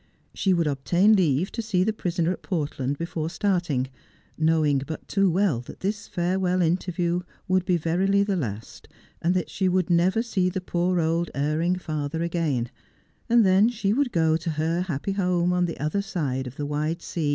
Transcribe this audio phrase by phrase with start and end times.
[0.33, 3.87] She would obtain leave to see the prisoner at Port land before starting,
[4.35, 8.87] knowing but too well that this farewell interview would be verily the last,
[9.21, 12.71] and that she would never see the poor old erring father again;
[13.29, 16.65] and then she would go to her happy home on the other side of the
[16.65, 17.29] wide s^..